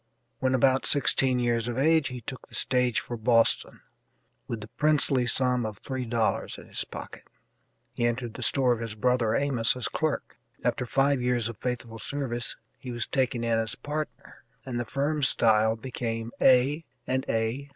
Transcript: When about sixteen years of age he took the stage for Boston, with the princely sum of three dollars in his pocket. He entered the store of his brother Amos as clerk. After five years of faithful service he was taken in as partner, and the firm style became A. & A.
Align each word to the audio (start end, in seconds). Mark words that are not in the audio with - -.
When 0.39 0.55
about 0.55 0.87
sixteen 0.87 1.37
years 1.37 1.67
of 1.67 1.77
age 1.77 2.07
he 2.07 2.21
took 2.21 2.47
the 2.47 2.55
stage 2.55 2.99
for 2.99 3.15
Boston, 3.15 3.81
with 4.47 4.61
the 4.61 4.67
princely 4.69 5.27
sum 5.27 5.63
of 5.63 5.77
three 5.77 6.05
dollars 6.05 6.57
in 6.57 6.65
his 6.65 6.83
pocket. 6.85 7.27
He 7.93 8.07
entered 8.07 8.33
the 8.33 8.41
store 8.41 8.73
of 8.73 8.79
his 8.79 8.95
brother 8.95 9.35
Amos 9.35 9.75
as 9.75 9.87
clerk. 9.87 10.39
After 10.63 10.87
five 10.87 11.21
years 11.21 11.49
of 11.49 11.57
faithful 11.59 11.99
service 11.99 12.55
he 12.79 12.89
was 12.89 13.05
taken 13.05 13.43
in 13.43 13.59
as 13.59 13.75
partner, 13.75 14.43
and 14.65 14.79
the 14.79 14.85
firm 14.85 15.21
style 15.21 15.75
became 15.75 16.31
A. 16.41 16.83
& 17.07 17.07
A. 17.07 17.69